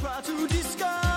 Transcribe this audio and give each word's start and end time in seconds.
Try 0.00 0.20
to 0.20 0.46
discover 0.46 1.07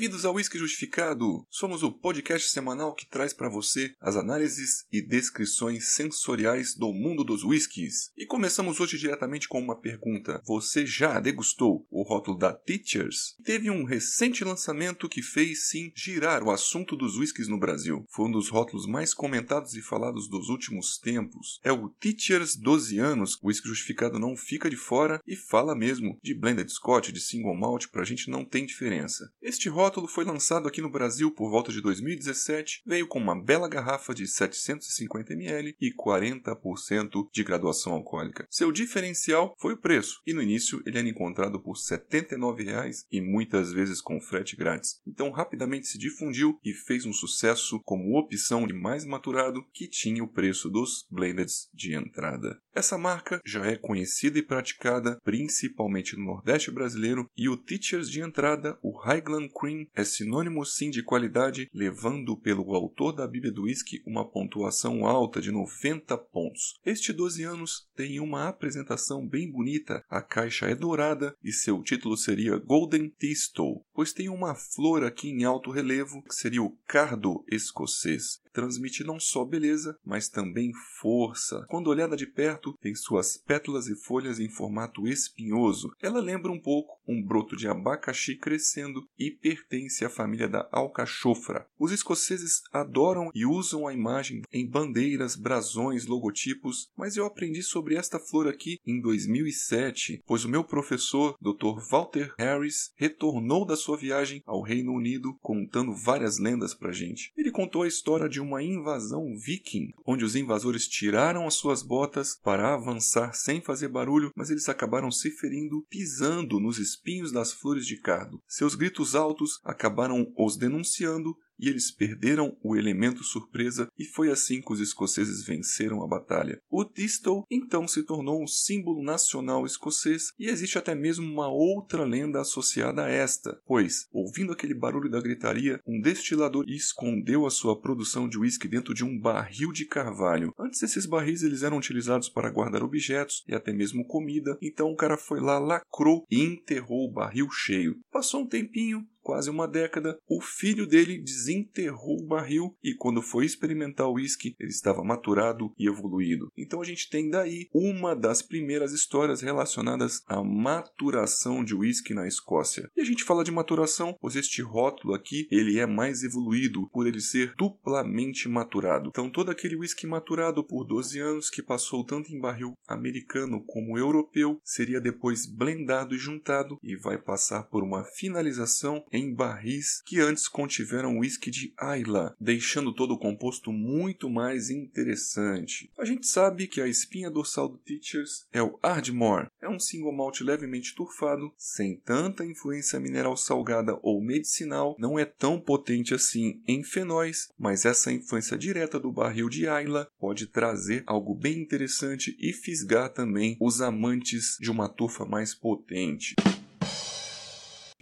Bem-vindos 0.00 0.24
ao 0.24 0.32
Whisky 0.32 0.56
Justificado. 0.56 1.46
Somos 1.50 1.82
o 1.82 1.92
podcast 1.92 2.48
semanal 2.48 2.94
que 2.94 3.06
traz 3.06 3.34
para 3.34 3.50
você 3.50 3.94
as 4.00 4.16
análises 4.16 4.86
e 4.90 5.02
descrições 5.02 5.88
sensoriais 5.88 6.74
do 6.74 6.90
mundo 6.90 7.22
dos 7.22 7.44
whiskies. 7.44 8.10
E 8.16 8.24
começamos 8.24 8.80
hoje 8.80 8.96
diretamente 8.96 9.46
com 9.46 9.60
uma 9.60 9.78
pergunta. 9.78 10.40
Você 10.46 10.86
já 10.86 11.20
degustou 11.20 11.86
o 11.90 12.02
rótulo 12.02 12.38
da 12.38 12.54
Teachers? 12.54 13.36
Teve 13.44 13.68
um 13.68 13.84
recente 13.84 14.42
lançamento 14.42 15.06
que 15.06 15.20
fez 15.20 15.68
sim 15.68 15.92
girar 15.94 16.42
o 16.42 16.50
assunto 16.50 16.96
dos 16.96 17.18
whiskies 17.18 17.46
no 17.46 17.60
Brasil. 17.60 18.06
Foi 18.08 18.26
um 18.26 18.32
dos 18.32 18.48
rótulos 18.48 18.86
mais 18.86 19.12
comentados 19.12 19.74
e 19.74 19.82
falados 19.82 20.30
dos 20.30 20.48
últimos 20.48 20.96
tempos. 20.96 21.60
É 21.62 21.70
o 21.70 21.90
Teachers 21.90 22.56
12 22.56 22.98
anos. 22.98 23.36
O 23.42 23.48
Whisky 23.48 23.68
Justificado 23.68 24.18
não 24.18 24.34
fica 24.34 24.70
de 24.70 24.76
fora 24.76 25.20
e 25.26 25.36
fala 25.36 25.76
mesmo 25.76 26.18
de 26.22 26.32
blended 26.32 26.72
Scotch, 26.72 27.10
de 27.10 27.20
single 27.20 27.54
malt, 27.54 27.88
pra 27.88 28.02
gente 28.02 28.30
não 28.30 28.46
tem 28.46 28.64
diferença. 28.64 29.30
Este 29.42 29.68
rótulo 29.68 29.89
foi 30.08 30.24
lançado 30.24 30.68
aqui 30.68 30.80
no 30.80 30.90
Brasil 30.90 31.30
por 31.30 31.50
volta 31.50 31.72
de 31.72 31.80
2017, 31.80 32.82
veio 32.86 33.06
com 33.06 33.18
uma 33.18 33.40
bela 33.40 33.68
garrafa 33.68 34.14
de 34.14 34.24
750ml 34.24 35.74
e 35.80 35.92
40% 35.92 37.28
de 37.32 37.44
graduação 37.44 37.92
alcoólica. 37.92 38.46
Seu 38.50 38.70
diferencial 38.70 39.54
foi 39.58 39.74
o 39.74 39.80
preço, 39.80 40.20
e 40.26 40.32
no 40.32 40.42
início 40.42 40.82
ele 40.86 40.98
era 40.98 41.08
encontrado 41.08 41.60
por 41.60 41.76
R$ 41.76 41.96
79,00 41.96 43.04
e 43.10 43.20
muitas 43.20 43.72
vezes 43.72 44.00
com 44.00 44.20
frete 44.20 44.56
grátis. 44.56 45.00
Então 45.06 45.30
rapidamente 45.30 45.88
se 45.88 45.98
difundiu 45.98 46.58
e 46.64 46.72
fez 46.72 47.04
um 47.04 47.12
sucesso 47.12 47.80
como 47.84 48.18
opção 48.18 48.66
de 48.66 48.72
mais 48.72 49.04
maturado 49.04 49.64
que 49.72 49.88
tinha 49.88 50.22
o 50.22 50.28
preço 50.28 50.68
dos 50.68 51.06
blendeds 51.10 51.68
de 51.74 51.94
entrada. 51.94 52.60
Essa 52.74 52.96
marca 52.96 53.40
já 53.44 53.66
é 53.66 53.76
conhecida 53.76 54.38
e 54.38 54.42
praticada 54.42 55.18
principalmente 55.24 56.16
no 56.16 56.24
Nordeste 56.24 56.70
brasileiro 56.70 57.28
e 57.36 57.48
o 57.48 57.56
Teachers 57.56 58.10
de 58.10 58.20
entrada, 58.20 58.78
o 58.82 58.96
Highland 58.96 59.50
Cream, 59.58 59.79
é 59.94 60.04
sinônimo 60.04 60.64
sim 60.64 60.90
de 60.90 61.02
qualidade, 61.02 61.68
levando 61.72 62.36
pelo 62.36 62.74
autor 62.74 63.12
da 63.12 63.26
Bíblia 63.26 63.52
do 63.52 63.62
Whisky 63.62 64.02
uma 64.06 64.28
pontuação 64.28 65.06
alta 65.06 65.40
de 65.40 65.50
90 65.50 66.16
pontos. 66.18 66.78
Este 66.84 67.12
12 67.12 67.44
anos 67.44 67.88
tem 67.94 68.20
uma 68.20 68.48
apresentação 68.48 69.26
bem 69.26 69.50
bonita, 69.50 70.04
a 70.08 70.22
caixa 70.22 70.66
é 70.66 70.74
dourada 70.74 71.34
e 71.42 71.52
seu 71.52 71.82
título 71.82 72.16
seria 72.16 72.56
Golden 72.56 73.08
Thistle, 73.10 73.84
pois 73.92 74.12
tem 74.12 74.28
uma 74.28 74.54
flor 74.54 75.04
aqui 75.04 75.28
em 75.28 75.44
alto 75.44 75.70
relevo 75.70 76.22
que 76.22 76.34
seria 76.34 76.62
o 76.62 76.76
cardo 76.86 77.44
escocês. 77.50 78.40
Transmite 78.52 79.04
não 79.04 79.18
só 79.20 79.44
beleza, 79.44 79.96
mas 80.04 80.28
também 80.28 80.72
força. 81.00 81.64
Quando 81.68 81.88
olhada 81.88 82.16
de 82.16 82.26
perto, 82.26 82.74
tem 82.80 82.94
suas 82.94 83.36
pétalas 83.36 83.86
e 83.86 83.94
folhas 83.94 84.38
em 84.38 84.48
formato 84.48 85.06
espinhoso. 85.06 85.90
Ela 86.02 86.20
lembra 86.20 86.50
um 86.50 86.60
pouco 86.60 87.00
um 87.06 87.22
broto 87.22 87.56
de 87.56 87.66
abacaxi 87.66 88.36
crescendo 88.36 89.02
e 89.18 89.30
pertence 89.30 90.04
à 90.04 90.10
família 90.10 90.48
da 90.48 90.68
alcachofra. 90.70 91.66
Os 91.78 91.92
escoceses 91.92 92.62
adoram 92.72 93.30
e 93.34 93.44
usam 93.44 93.86
a 93.86 93.92
imagem 93.92 94.42
em 94.52 94.68
bandeiras, 94.68 95.34
brasões, 95.36 96.06
logotipos, 96.06 96.88
mas 96.96 97.16
eu 97.16 97.26
aprendi 97.26 97.62
sobre 97.62 97.96
esta 97.96 98.18
flor 98.18 98.46
aqui 98.46 98.78
em 98.86 99.00
2007, 99.00 100.22
pois 100.26 100.44
o 100.44 100.48
meu 100.48 100.62
professor, 100.64 101.34
Dr. 101.40 101.80
Walter 101.90 102.34
Harris, 102.38 102.92
retornou 102.96 103.66
da 103.66 103.76
sua 103.76 103.96
viagem 103.96 104.42
ao 104.46 104.62
Reino 104.62 104.92
Unido 104.92 105.36
contando 105.40 105.94
várias 105.94 106.38
lendas 106.38 106.74
pra 106.74 106.92
gente. 106.92 107.32
Ele 107.36 107.50
contou 107.50 107.82
a 107.82 107.88
história 107.88 108.28
de 108.28 108.39
uma 108.40 108.62
invasão 108.62 109.36
viking, 109.36 109.92
onde 110.06 110.24
os 110.24 110.34
invasores 110.34 110.88
tiraram 110.88 111.46
as 111.46 111.54
suas 111.54 111.82
botas 111.82 112.38
para 112.42 112.74
avançar 112.74 113.34
sem 113.34 113.60
fazer 113.60 113.88
barulho, 113.88 114.32
mas 114.34 114.50
eles 114.50 114.68
acabaram 114.68 115.10
se 115.10 115.30
ferindo 115.30 115.84
pisando 115.88 116.58
nos 116.58 116.78
espinhos 116.78 117.32
das 117.32 117.52
flores 117.52 117.86
de 117.86 117.96
cardo. 117.96 118.40
Seus 118.48 118.74
gritos 118.74 119.14
altos 119.14 119.60
acabaram 119.64 120.26
os 120.36 120.56
denunciando 120.56 121.36
e 121.60 121.68
eles 121.68 121.90
perderam 121.90 122.56
o 122.62 122.76
elemento 122.76 123.22
surpresa 123.22 123.88
e 123.98 124.04
foi 124.04 124.30
assim 124.30 124.60
que 124.60 124.72
os 124.72 124.80
escoceses 124.80 125.44
venceram 125.44 126.02
a 126.02 126.08
batalha. 126.08 126.60
O 126.70 126.84
Thistle 126.84 127.44
então 127.50 127.86
se 127.86 128.02
tornou 128.02 128.42
um 128.42 128.46
símbolo 128.46 129.02
nacional 129.02 129.66
escocês 129.66 130.32
e 130.38 130.48
existe 130.48 130.78
até 130.78 130.94
mesmo 130.94 131.30
uma 131.30 131.48
outra 131.48 132.04
lenda 132.04 132.40
associada 132.40 133.04
a 133.04 133.08
esta, 133.08 133.60
pois, 133.66 134.06
ouvindo 134.12 134.52
aquele 134.52 134.74
barulho 134.74 135.10
da 135.10 135.20
gritaria, 135.20 135.80
um 135.86 136.00
destilador 136.00 136.64
escondeu 136.68 137.46
a 137.46 137.50
sua 137.50 137.78
produção 137.80 138.28
de 138.28 138.38
uísque 138.38 138.68
dentro 138.68 138.94
de 138.94 139.04
um 139.04 139.18
barril 139.18 139.72
de 139.72 139.84
carvalho. 139.84 140.52
Antes 140.58 140.82
esses 140.82 141.06
barris 141.06 141.42
eles 141.42 141.62
eram 141.62 141.76
utilizados 141.76 142.28
para 142.28 142.50
guardar 142.50 142.82
objetos 142.82 143.44
e 143.46 143.54
até 143.54 143.72
mesmo 143.72 144.06
comida, 144.06 144.56
então 144.62 144.90
o 144.90 144.96
cara 144.96 145.16
foi 145.16 145.40
lá, 145.40 145.58
lacrou 145.58 146.24
e 146.30 146.40
enterrou 146.40 147.08
o 147.08 147.12
barril 147.12 147.48
cheio. 147.50 147.98
Passou 148.10 148.42
um 148.42 148.46
tempinho, 148.46 149.06
quase 149.30 149.48
uma 149.48 149.68
década, 149.68 150.18
o 150.28 150.40
filho 150.40 150.84
dele 150.84 151.16
desenterrou 151.16 152.18
o 152.18 152.26
barril 152.26 152.76
e 152.82 152.96
quando 152.96 153.22
foi 153.22 153.46
experimentar 153.46 154.08
o 154.08 154.14
uísque, 154.14 154.56
ele 154.58 154.70
estava 154.70 155.04
maturado 155.04 155.72
e 155.78 155.86
evoluído. 155.86 156.50
Então 156.58 156.80
a 156.80 156.84
gente 156.84 157.08
tem 157.08 157.30
daí 157.30 157.68
uma 157.72 158.16
das 158.16 158.42
primeiras 158.42 158.92
histórias 158.92 159.40
relacionadas 159.40 160.24
à 160.26 160.42
maturação 160.42 161.62
de 161.62 161.76
uísque 161.76 162.12
na 162.12 162.26
Escócia. 162.26 162.90
E 162.96 163.02
a 163.02 163.04
gente 163.04 163.22
fala 163.22 163.44
de 163.44 163.52
maturação, 163.52 164.16
pois 164.20 164.34
este 164.34 164.62
rótulo 164.62 165.14
aqui, 165.14 165.46
ele 165.48 165.78
é 165.78 165.86
mais 165.86 166.24
evoluído 166.24 166.90
por 166.90 167.06
ele 167.06 167.20
ser 167.20 167.54
duplamente 167.56 168.48
maturado. 168.48 169.10
Então 169.10 169.30
todo 169.30 169.52
aquele 169.52 169.76
uísque 169.76 170.08
maturado 170.08 170.64
por 170.66 170.84
12 170.84 171.20
anos 171.20 171.48
que 171.48 171.62
passou 171.62 172.04
tanto 172.04 172.32
em 172.32 172.40
barril 172.40 172.72
americano 172.88 173.62
como 173.64 173.96
europeu, 173.96 174.58
seria 174.64 175.00
depois 175.00 175.46
blendado 175.46 176.16
e 176.16 176.18
juntado 176.18 176.80
e 176.82 176.96
vai 176.96 177.16
passar 177.16 177.62
por 177.68 177.84
uma 177.84 178.02
finalização 178.02 179.04
em 179.12 179.19
barris 179.28 180.02
que 180.06 180.20
antes 180.20 180.48
contiveram 180.48 181.18
whisky 181.18 181.50
de 181.50 181.74
Islay, 181.98 182.30
deixando 182.40 182.94
todo 182.94 183.14
o 183.14 183.18
composto 183.18 183.72
muito 183.72 184.30
mais 184.30 184.70
interessante. 184.70 185.90
A 185.98 186.04
gente 186.04 186.26
sabe 186.26 186.66
que 186.66 186.80
a 186.80 186.86
espinha 186.86 187.30
dorsal 187.30 187.68
do 187.68 187.78
Teachers 187.78 188.46
é 188.52 188.62
o 188.62 188.78
Ardmore. 188.82 189.48
É 189.60 189.68
um 189.68 189.78
single 189.78 190.12
malt 190.12 190.40
levemente 190.40 190.94
turfado, 190.94 191.52
sem 191.56 191.96
tanta 191.96 192.44
influência 192.44 193.00
mineral 193.00 193.36
salgada 193.36 193.98
ou 194.02 194.22
medicinal, 194.22 194.96
não 194.98 195.18
é 195.18 195.24
tão 195.24 195.60
potente 195.60 196.14
assim 196.14 196.62
em 196.66 196.82
fenóis, 196.82 197.48
mas 197.58 197.84
essa 197.84 198.12
influência 198.12 198.56
direta 198.56 198.98
do 198.98 199.12
barril 199.12 199.48
de 199.48 199.66
Islay 199.66 200.06
pode 200.18 200.46
trazer 200.46 201.02
algo 201.06 201.34
bem 201.34 201.60
interessante 201.60 202.36
e 202.38 202.52
fisgar 202.52 203.10
também 203.10 203.56
os 203.60 203.80
amantes 203.80 204.56
de 204.60 204.70
uma 204.70 204.88
turfa 204.88 205.24
mais 205.24 205.54
potente. 205.54 206.34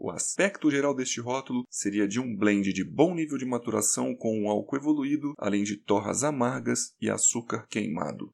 O 0.00 0.12
aspecto 0.12 0.70
geral 0.70 0.94
deste 0.94 1.20
rótulo 1.20 1.64
seria 1.69 2.06
de 2.06 2.20
um 2.20 2.36
blend 2.36 2.72
de 2.72 2.84
bom 2.84 3.16
nível 3.16 3.36
de 3.36 3.44
maturação 3.44 4.14
com 4.14 4.41
um 4.41 4.48
álcool 4.48 4.76
evoluído, 4.76 5.34
além 5.36 5.64
de 5.64 5.76
torras 5.76 6.22
amargas 6.22 6.94
e 7.00 7.10
açúcar 7.10 7.66
queimado. 7.69 8.32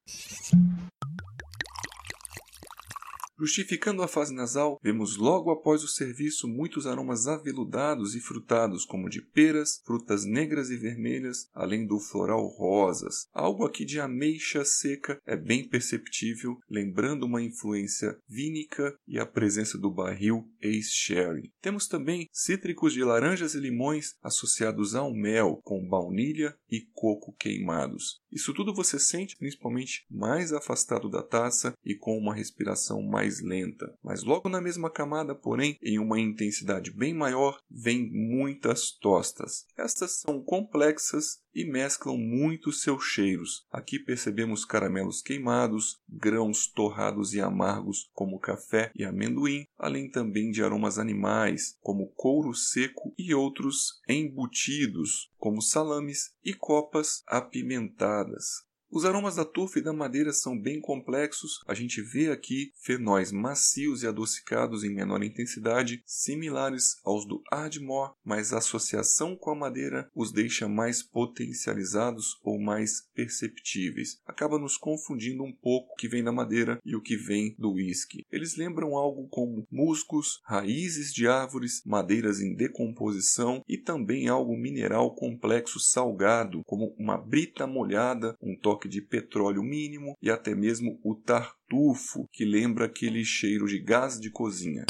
Justificando 3.38 4.02
a 4.02 4.08
fase 4.08 4.32
nasal, 4.32 4.78
vemos 4.82 5.16
logo 5.16 5.50
após 5.50 5.82
o 5.82 5.88
serviço 5.88 6.46
muitos 6.46 6.86
aromas 6.86 7.26
aveludados 7.26 8.14
e 8.14 8.20
frutados, 8.20 8.84
como 8.84 9.10
de 9.10 9.20
peras, 9.20 9.82
frutas 9.84 10.24
negras 10.24 10.70
e 10.70 10.76
vermelhas, 10.76 11.48
além 11.52 11.84
do 11.86 11.98
floral 11.98 12.46
rosas. 12.46 13.26
Algo 13.32 13.64
aqui 13.64 13.84
de 13.84 13.98
ameixa 13.98 14.64
seca 14.64 15.20
é 15.26 15.36
bem 15.36 15.68
perceptível, 15.68 16.56
lembrando 16.70 17.26
uma 17.26 17.42
influência 17.42 18.16
vínica 18.28 18.96
e 19.06 19.18
a 19.18 19.26
presença 19.26 19.76
do 19.76 19.90
barril 19.90 20.48
Ace 20.60 20.90
Sherry. 20.92 21.52
Temos 21.60 21.88
também 21.88 22.28
cítricos 22.32 22.92
de 22.92 23.02
laranjas 23.02 23.54
e 23.54 23.60
limões 23.60 24.14
associados 24.22 24.94
ao 24.94 25.12
mel, 25.12 25.60
com 25.64 25.86
baunilha 25.86 26.56
e 26.70 26.82
coco 26.92 27.34
queimados. 27.38 28.22
Isso 28.34 28.52
tudo 28.52 28.74
você 28.74 28.98
sente 28.98 29.36
principalmente 29.36 30.04
mais 30.10 30.52
afastado 30.52 31.08
da 31.08 31.22
taça 31.22 31.72
e 31.84 31.94
com 31.94 32.18
uma 32.18 32.34
respiração 32.34 33.00
mais 33.00 33.40
lenta. 33.40 33.96
Mas 34.02 34.24
logo 34.24 34.48
na 34.48 34.60
mesma 34.60 34.90
camada, 34.90 35.36
porém, 35.36 35.78
em 35.80 36.00
uma 36.00 36.18
intensidade 36.18 36.90
bem 36.90 37.14
maior, 37.14 37.60
vem 37.70 38.10
muitas 38.10 38.90
tostas. 38.90 39.66
Estas 39.78 40.20
são 40.20 40.42
complexas 40.42 41.44
e 41.54 41.64
mesclam 41.64 42.18
muito 42.18 42.72
seus 42.72 43.04
cheiros. 43.04 43.64
Aqui 43.70 43.98
percebemos 43.98 44.64
caramelos 44.64 45.22
queimados, 45.22 46.00
grãos 46.08 46.66
torrados 46.66 47.32
e 47.32 47.40
amargos, 47.40 48.10
como 48.12 48.40
café 48.40 48.90
e 48.94 49.04
amendoim, 49.04 49.66
além 49.78 50.10
também 50.10 50.50
de 50.50 50.62
aromas 50.62 50.98
animais, 50.98 51.76
como 51.80 52.08
couro 52.16 52.52
seco 52.52 53.14
e 53.16 53.32
outros 53.32 54.00
embutidos, 54.08 55.30
como 55.44 55.60
salames 55.60 56.34
e 56.42 56.54
copas 56.54 57.22
apimentadas. 57.26 58.64
Os 58.94 59.04
aromas 59.04 59.34
da 59.34 59.44
turfa 59.44 59.80
e 59.80 59.82
da 59.82 59.92
madeira 59.92 60.32
são 60.32 60.56
bem 60.56 60.80
complexos. 60.80 61.60
A 61.66 61.74
gente 61.74 62.00
vê 62.00 62.30
aqui 62.30 62.70
fenóis 62.80 63.32
macios 63.32 64.04
e 64.04 64.06
adocicados 64.06 64.84
em 64.84 64.94
menor 64.94 65.24
intensidade, 65.24 66.00
similares 66.06 67.00
aos 67.04 67.26
do 67.26 67.42
Ardmore, 67.50 68.12
mas 68.24 68.52
a 68.52 68.58
associação 68.58 69.34
com 69.34 69.50
a 69.50 69.54
madeira 69.56 70.08
os 70.14 70.30
deixa 70.30 70.68
mais 70.68 71.02
potencializados 71.02 72.38
ou 72.44 72.56
mais 72.56 73.00
perceptíveis. 73.16 74.20
Acaba 74.24 74.60
nos 74.60 74.76
confundindo 74.76 75.42
um 75.42 75.52
pouco 75.52 75.92
o 75.92 75.96
que 75.96 76.06
vem 76.06 76.22
da 76.22 76.30
madeira 76.30 76.78
e 76.84 76.94
o 76.94 77.02
que 77.02 77.16
vem 77.16 77.56
do 77.58 77.72
whisky. 77.72 78.24
Eles 78.30 78.56
lembram 78.56 78.96
algo 78.96 79.26
como 79.26 79.66
musgos, 79.72 80.40
raízes 80.44 81.12
de 81.12 81.26
árvores, 81.26 81.82
madeiras 81.84 82.40
em 82.40 82.54
decomposição 82.54 83.60
e 83.68 83.76
também 83.76 84.28
algo 84.28 84.56
mineral 84.56 85.12
complexo 85.16 85.80
salgado, 85.80 86.62
como 86.64 86.94
uma 86.96 87.18
brita 87.18 87.66
molhada, 87.66 88.36
um 88.40 88.56
toque 88.56 88.83
de 88.88 89.00
petróleo 89.00 89.62
mínimo 89.62 90.16
e 90.20 90.30
até 90.30 90.54
mesmo 90.54 90.98
o 91.02 91.14
tartufo, 91.14 92.26
que 92.32 92.44
lembra 92.44 92.86
aquele 92.86 93.24
cheiro 93.24 93.66
de 93.66 93.78
gás 93.78 94.20
de 94.20 94.30
cozinha. 94.30 94.84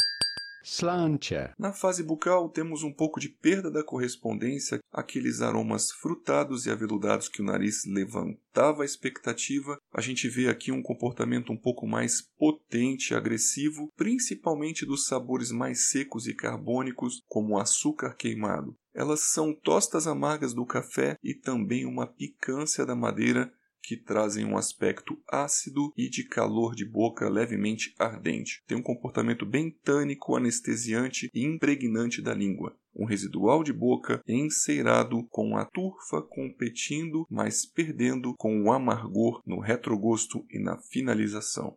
Slantia. 0.67 1.53
Na 1.59 1.71
fase 1.71 2.01
bucal, 2.01 2.49
temos 2.49 2.81
um 2.81 2.91
pouco 2.91 3.19
de 3.19 3.29
perda 3.29 3.69
da 3.69 3.83
correspondência 3.83 4.79
àqueles 4.91 5.39
aromas 5.39 5.91
frutados 5.91 6.65
e 6.65 6.71
aveludados 6.71 7.29
que 7.29 7.39
o 7.39 7.45
nariz 7.45 7.85
levantava 7.85 8.81
a 8.81 8.85
expectativa. 8.85 9.77
A 9.93 10.01
gente 10.01 10.27
vê 10.27 10.49
aqui 10.49 10.71
um 10.71 10.81
comportamento 10.81 11.53
um 11.53 11.57
pouco 11.57 11.85
mais 11.85 12.23
potente 12.35 13.11
e 13.11 13.15
agressivo, 13.15 13.91
principalmente 13.95 14.87
dos 14.87 15.05
sabores 15.05 15.51
mais 15.51 15.91
secos 15.91 16.25
e 16.25 16.33
carbônicos, 16.33 17.21
como 17.27 17.53
o 17.53 17.59
açúcar 17.59 18.15
queimado. 18.15 18.75
Elas 18.91 19.19
são 19.19 19.53
tostas 19.53 20.07
amargas 20.07 20.51
do 20.51 20.65
café 20.65 21.15
e 21.23 21.35
também 21.35 21.85
uma 21.85 22.07
picância 22.07 22.83
da 22.87 22.95
madeira 22.95 23.53
que 23.85 23.95
trazem 23.95 24.45
um 24.45 24.57
aspecto 24.57 25.17
ácido 25.27 25.93
e 25.95 26.09
de 26.09 26.27
calor 26.27 26.75
de 26.75 26.85
boca 26.85 27.29
levemente 27.29 27.93
ardente. 27.99 28.63
Tem 28.67 28.77
um 28.77 28.83
comportamento 28.83 29.45
bem 29.45 29.69
tânico, 29.69 30.35
anestesiante 30.35 31.29
e 31.33 31.43
impregnante 31.45 32.21
da 32.21 32.33
língua. 32.33 32.75
Um 32.95 33.05
residual 33.05 33.63
de 33.63 33.73
boca 33.73 34.21
enceirado 34.27 35.23
com 35.29 35.57
a 35.57 35.65
turfa 35.65 36.21
competindo, 36.21 37.27
mas 37.29 37.65
perdendo 37.65 38.33
com 38.37 38.63
o 38.63 38.71
amargor 38.71 39.41
no 39.45 39.59
retrogosto 39.59 40.45
e 40.49 40.59
na 40.59 40.77
finalização. 40.77 41.75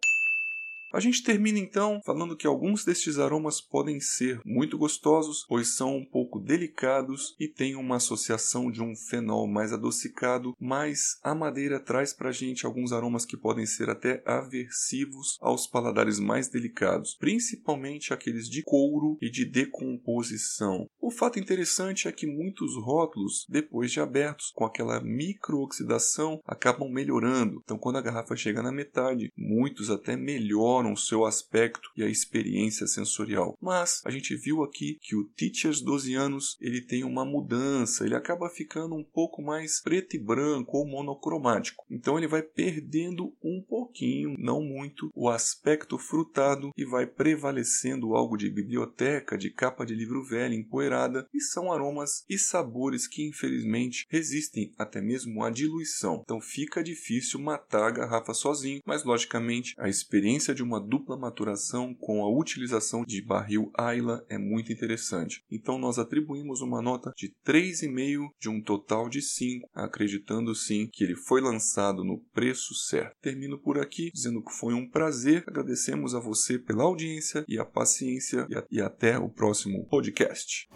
A 0.90 1.00
gente 1.00 1.22
termina 1.22 1.58
então 1.58 2.00
falando 2.02 2.36
que 2.36 2.46
alguns 2.46 2.82
destes 2.82 3.18
aromas 3.18 3.60
podem 3.60 4.00
ser 4.00 4.40
muito 4.42 4.78
gostosos, 4.78 5.44
pois 5.46 5.76
são 5.76 5.96
um 5.96 6.04
pouco 6.04 6.40
delicados 6.40 7.36
e 7.38 7.46
têm 7.46 7.76
uma 7.76 7.96
associação 7.96 8.70
de 8.70 8.82
um 8.82 8.96
fenol 8.96 9.46
mais 9.46 9.70
adocicado, 9.70 10.56
mas 10.58 11.18
a 11.22 11.34
madeira 11.34 11.78
traz 11.78 12.14
pra 12.14 12.32
gente 12.32 12.64
alguns 12.64 12.90
aromas 12.90 13.26
que 13.26 13.36
podem 13.36 13.66
ser 13.66 13.90
até 13.90 14.22
aversivos 14.24 15.36
aos 15.42 15.66
paladares 15.66 16.18
mais 16.18 16.48
delicados, 16.48 17.14
principalmente 17.14 18.14
aqueles 18.14 18.48
de 18.48 18.62
couro 18.62 19.18
e 19.20 19.28
de 19.28 19.44
decomposição. 19.44 20.88
O 21.02 21.10
fato 21.10 21.38
interessante 21.38 22.08
é 22.08 22.12
que 22.12 22.26
muitos 22.26 22.74
rótulos, 22.76 23.46
depois 23.46 23.92
de 23.92 24.00
abertos, 24.00 24.52
com 24.54 24.64
aquela 24.64 25.00
microoxidação, 25.00 26.40
acabam 26.46 26.90
melhorando. 26.90 27.60
Então, 27.62 27.76
quando 27.76 27.96
a 27.96 28.02
garrafa 28.02 28.34
chega 28.34 28.62
na 28.62 28.72
metade, 28.72 29.30
muitos 29.36 29.90
até 29.90 30.16
melhoram 30.16 30.77
o 30.86 30.96
seu 30.96 31.24
aspecto 31.24 31.90
e 31.96 32.02
a 32.02 32.08
experiência 32.08 32.86
sensorial. 32.86 33.56
Mas 33.60 34.02
a 34.04 34.10
gente 34.10 34.34
viu 34.36 34.62
aqui 34.62 34.98
que 35.00 35.16
o 35.16 35.24
Teachers 35.24 35.80
12 35.80 36.14
anos 36.14 36.56
ele 36.60 36.80
tem 36.80 37.04
uma 37.04 37.24
mudança, 37.24 38.04
ele 38.04 38.14
acaba 38.14 38.48
ficando 38.48 38.94
um 38.94 39.04
pouco 39.04 39.42
mais 39.42 39.80
preto 39.80 40.16
e 40.16 40.18
branco 40.18 40.76
ou 40.76 40.86
monocromático. 40.86 41.84
Então 41.90 42.16
ele 42.16 42.26
vai 42.26 42.42
perdendo 42.42 43.34
um 43.42 43.62
pouquinho, 43.62 44.34
não 44.38 44.62
muito, 44.62 45.10
o 45.14 45.28
aspecto 45.28 45.98
frutado 45.98 46.70
e 46.76 46.84
vai 46.84 47.06
prevalecendo 47.06 48.14
algo 48.14 48.36
de 48.36 48.50
biblioteca, 48.50 49.36
de 49.36 49.50
capa 49.50 49.84
de 49.84 49.94
livro 49.94 50.22
velho 50.24 50.54
empoeirada, 50.54 51.26
e 51.32 51.40
são 51.40 51.72
aromas 51.72 52.24
e 52.28 52.38
sabores 52.38 53.06
que 53.06 53.26
infelizmente 53.26 54.06
resistem 54.08 54.72
até 54.78 55.00
mesmo 55.00 55.42
à 55.42 55.50
diluição. 55.50 56.20
Então 56.22 56.40
fica 56.40 56.82
difícil 56.82 57.40
matar 57.40 57.88
a 57.88 57.90
garrafa 57.90 58.34
sozinho, 58.34 58.82
mas 58.84 59.04
logicamente 59.04 59.74
a 59.78 59.88
experiência 59.88 60.54
de 60.54 60.64
uma 60.68 60.80
dupla 60.80 61.16
maturação 61.16 61.94
com 61.94 62.22
a 62.22 62.30
utilização 62.30 63.02
de 63.02 63.22
barril 63.22 63.72
Ayla 63.74 64.22
é 64.28 64.36
muito 64.36 64.70
interessante. 64.70 65.42
Então 65.50 65.78
nós 65.78 65.98
atribuímos 65.98 66.60
uma 66.60 66.82
nota 66.82 67.10
de 67.16 67.34
3,5 67.44 68.28
de 68.38 68.50
um 68.50 68.62
total 68.62 69.08
de 69.08 69.22
5, 69.22 69.66
acreditando 69.74 70.54
sim 70.54 70.88
que 70.92 71.02
ele 71.02 71.16
foi 71.16 71.40
lançado 71.40 72.04
no 72.04 72.18
preço 72.34 72.74
certo. 72.74 73.16
Termino 73.22 73.58
por 73.58 73.78
aqui 73.78 74.10
dizendo 74.12 74.42
que 74.42 74.52
foi 74.52 74.74
um 74.74 74.88
prazer. 74.88 75.42
Agradecemos 75.46 76.14
a 76.14 76.20
você 76.20 76.58
pela 76.58 76.84
audiência 76.84 77.44
e 77.48 77.58
a 77.58 77.64
paciência 77.64 78.46
e, 78.50 78.54
a, 78.54 78.64
e 78.70 78.80
até 78.80 79.18
o 79.18 79.30
próximo 79.30 79.86
podcast. 79.86 80.68